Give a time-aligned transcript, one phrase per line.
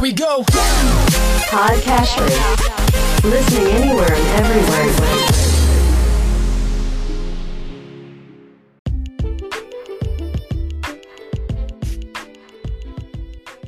[0.00, 0.40] Here we go.
[1.52, 2.32] Podcasters.
[3.20, 4.88] Listening anywhere and everywhere.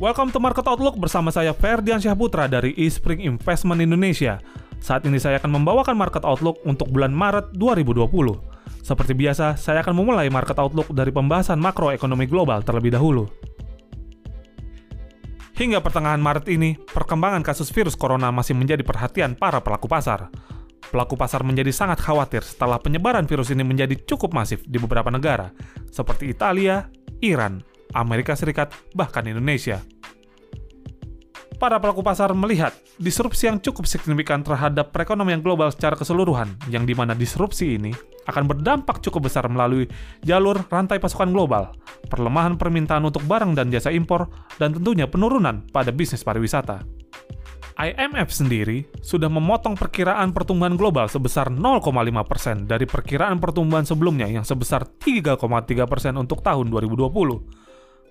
[0.00, 4.40] Welcome to Market Outlook bersama saya Ferdian Syahputra dari eSpring Investment Indonesia.
[4.80, 8.08] Saat ini saya akan membawakan Market Outlook untuk bulan Maret 2020.
[8.80, 13.51] Seperti biasa, saya akan memulai Market Outlook dari pembahasan makroekonomi global terlebih dahulu.
[15.53, 20.33] Hingga pertengahan Maret ini, perkembangan kasus virus corona masih menjadi perhatian para pelaku pasar.
[20.88, 25.52] Pelaku pasar menjadi sangat khawatir setelah penyebaran virus ini menjadi cukup masif di beberapa negara,
[25.93, 26.88] seperti Italia,
[27.20, 27.60] Iran,
[27.93, 29.80] Amerika Serikat, bahkan Indonesia.
[31.60, 36.96] Para pelaku pasar melihat disrupsi yang cukup signifikan terhadap perekonomian global secara keseluruhan, yang di
[36.96, 37.95] mana disrupsi ini
[38.29, 39.87] akan berdampak cukup besar melalui
[40.23, 41.75] jalur rantai pasokan global,
[42.07, 46.83] perlemahan permintaan untuk barang dan jasa impor, dan tentunya penurunan pada bisnis pariwisata.
[47.73, 54.85] IMF sendiri sudah memotong perkiraan pertumbuhan global sebesar 0,5% dari perkiraan pertumbuhan sebelumnya yang sebesar
[54.85, 55.41] 3,3%
[56.21, 57.63] untuk tahun 2020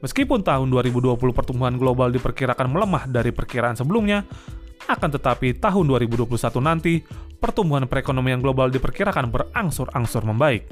[0.01, 4.25] Meskipun tahun 2020 pertumbuhan global diperkirakan melemah dari perkiraan sebelumnya,
[4.89, 7.05] akan tetapi tahun 2021 nanti,
[7.41, 10.69] pertumbuhan perekonomian global diperkirakan berangsur-angsur membaik.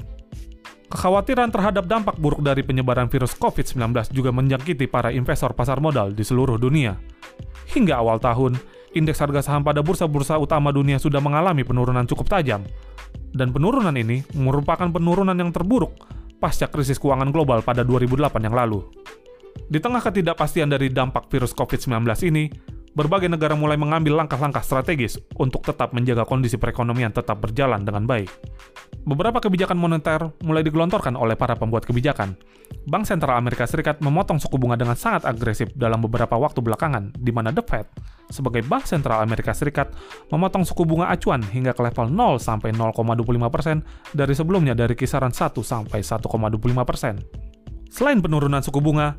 [0.90, 6.22] Kekhawatiran terhadap dampak buruk dari penyebaran virus COVID-19 juga menjangkiti para investor pasar modal di
[6.22, 6.98] seluruh dunia.
[7.70, 8.58] Hingga awal tahun,
[8.94, 12.66] indeks harga saham pada bursa-bursa utama dunia sudah mengalami penurunan cukup tajam.
[13.30, 15.94] Dan penurunan ini merupakan penurunan yang terburuk
[16.42, 18.82] pasca krisis keuangan global pada 2008 yang lalu.
[19.70, 22.50] Di tengah ketidakpastian dari dampak virus COVID-19 ini,
[22.94, 28.30] berbagai negara mulai mengambil langkah-langkah strategis untuk tetap menjaga kondisi perekonomian tetap berjalan dengan baik.
[29.06, 32.36] Beberapa kebijakan moneter mulai digelontorkan oleh para pembuat kebijakan.
[32.86, 37.34] Bank Sentral Amerika Serikat memotong suku bunga dengan sangat agresif dalam beberapa waktu belakangan, di
[37.34, 37.86] mana The Fed,
[38.30, 39.90] sebagai Bank Sentral Amerika Serikat,
[40.30, 45.60] memotong suku bunga acuan hingga ke level 0 sampai 0,25% dari sebelumnya dari kisaran 1
[45.60, 47.49] sampai 1,25%.
[47.90, 49.18] Selain penurunan suku bunga,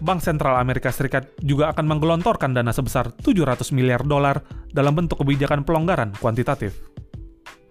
[0.00, 4.40] Bank Sentral Amerika Serikat juga akan menggelontorkan dana sebesar 700 miliar dolar
[4.72, 6.80] dalam bentuk kebijakan pelonggaran kuantitatif.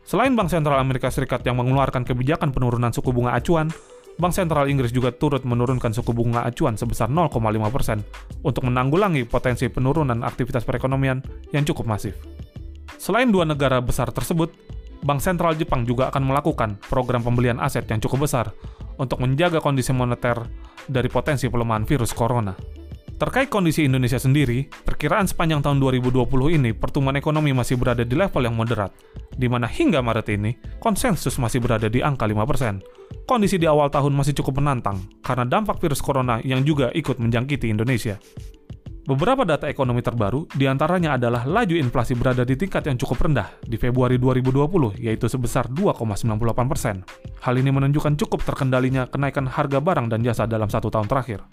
[0.05, 3.73] Selain Bank Sentral Amerika Serikat yang mengeluarkan kebijakan penurunan suku bunga acuan,
[4.22, 10.22] Bank Sentral Inggris juga turut menurunkan suku bunga acuan sebesar 0,5% untuk menanggulangi potensi penurunan
[10.22, 11.25] aktivitas perekonomian
[11.57, 12.13] yang cukup masif.
[13.01, 14.53] Selain dua negara besar tersebut,
[15.01, 18.53] Bank Sentral Jepang juga akan melakukan program pembelian aset yang cukup besar
[19.00, 20.39] untuk menjaga kondisi moneter
[20.85, 22.53] dari potensi pelemahan virus corona.
[23.16, 28.44] Terkait kondisi Indonesia sendiri, perkiraan sepanjang tahun 2020 ini pertumbuhan ekonomi masih berada di level
[28.44, 28.91] yang moderat,
[29.31, 30.51] di mana hingga Maret ini
[30.84, 32.84] konsensus masih berada di angka 5%.
[33.23, 37.72] Kondisi di awal tahun masih cukup menantang karena dampak virus corona yang juga ikut menjangkiti
[37.72, 38.19] Indonesia.
[39.05, 43.53] Beberapa data ekonomi terbaru di antaranya adalah laju inflasi berada di tingkat yang cukup rendah
[43.61, 47.05] di Februari 2020, yaitu sebesar 2,98 persen.
[47.45, 51.45] Hal ini menunjukkan cukup terkendalinya kenaikan harga barang dan jasa dalam satu tahun terakhir.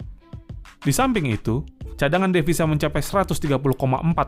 [0.81, 1.61] Di samping itu,
[1.93, 3.37] cadangan devisa mencapai 130,4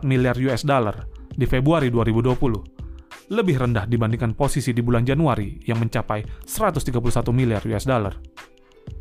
[0.05, 6.45] miliar US dollar di Februari 2020, lebih rendah dibandingkan posisi di bulan Januari yang mencapai
[6.45, 6.93] 131
[7.33, 8.13] miliar US dollar.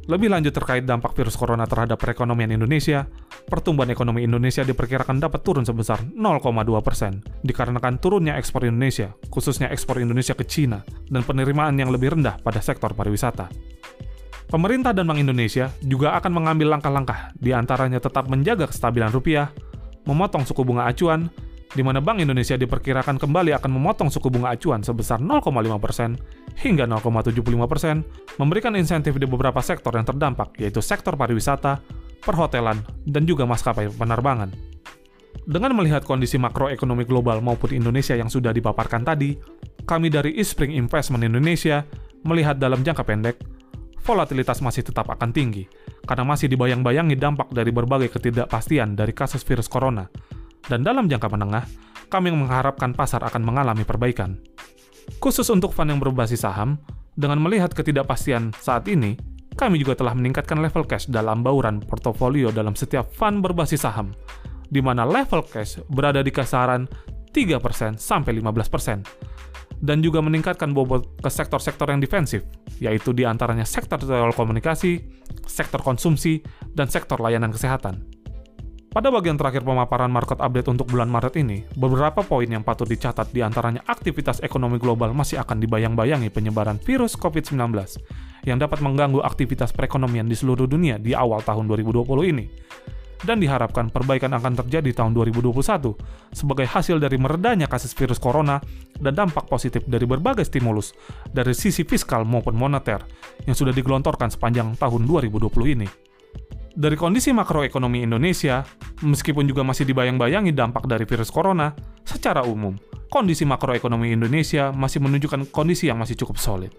[0.05, 3.09] Lebih lanjut terkait dampak virus corona terhadap perekonomian Indonesia,
[3.45, 6.51] pertumbuhan ekonomi Indonesia diperkirakan dapat turun sebesar 0,2
[6.81, 10.83] persen, dikarenakan turunnya ekspor Indonesia, khususnya ekspor Indonesia ke Cina,
[11.13, 13.49] dan penerimaan yang lebih rendah pada sektor pariwisata.
[14.49, 19.51] Pemerintah dan Bank Indonesia juga akan mengambil langkah-langkah, di antaranya tetap menjaga kestabilan rupiah,
[20.05, 21.27] memotong suku bunga acuan,
[21.75, 28.39] di mana Bank Indonesia diperkirakan kembali akan memotong suku bunga acuan sebesar 0,5% hingga 0,75%,
[28.39, 31.83] memberikan insentif di beberapa sektor yang terdampak, yaitu sektor pariwisata,
[32.25, 34.51] perhotelan, dan juga maskapai penerbangan.
[35.45, 39.37] Dengan melihat kondisi makroekonomi global maupun Indonesia yang sudah dipaparkan tadi,
[39.85, 41.85] kami dari Eastspring Investment Indonesia
[42.25, 43.37] melihat dalam jangka pendek,
[44.01, 45.69] volatilitas masih tetap akan tinggi,
[46.09, 50.09] karena masih dibayang-bayangi dampak dari berbagai ketidakpastian dari kasus virus corona,
[50.65, 51.65] dan dalam jangka menengah,
[52.09, 54.41] kami mengharapkan pasar akan mengalami perbaikan.
[55.21, 56.81] Khusus untuk fund yang berbasis saham,
[57.13, 59.21] dengan melihat ketidakpastian saat ini,
[59.55, 64.11] kami juga telah meningkatkan level cash dalam bauran portofolio dalam setiap fund berbasis saham,
[64.67, 66.91] di mana level cash berada di kasaran
[67.31, 72.43] 3% sampai 15%, dan juga meningkatkan bobot ke sektor-sektor yang defensif,
[72.83, 75.03] yaitu di antaranya sektor telekomunikasi,
[75.47, 76.43] sektor konsumsi,
[76.75, 78.03] dan sektor layanan kesehatan.
[78.95, 83.35] Pada bagian terakhir pemaparan market update untuk bulan Maret ini, beberapa poin yang patut dicatat
[83.35, 87.75] di antaranya aktivitas ekonomi global masih akan dibayang-bayangi penyebaran virus COVID-19
[88.45, 92.47] yang dapat mengganggu aktivitas perekonomian di seluruh dunia di awal tahun 2020 ini.
[93.25, 95.57] dan diharapkan perbaikan akan terjadi tahun 2021
[96.37, 98.61] sebagai hasil dari meredanya kasus virus corona
[99.01, 100.93] dan dampak positif dari berbagai stimulus
[101.33, 103.01] dari sisi fiskal maupun moneter
[103.49, 105.41] yang sudah digelontorkan sepanjang tahun 2020
[105.73, 105.89] ini.
[106.75, 108.67] Dari kondisi makroekonomi Indonesia,
[109.01, 111.71] meskipun juga masih dibayang-bayangi dampak dari virus corona,
[112.03, 112.75] secara umum,
[113.07, 116.75] kondisi makroekonomi Indonesia masih menunjukkan kondisi yang masih cukup solid.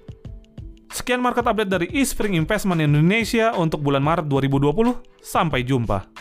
[1.06, 5.06] Sekian market update dari Eastspring Investment Indonesia untuk bulan Maret 2020.
[5.22, 6.15] Sampai jumpa.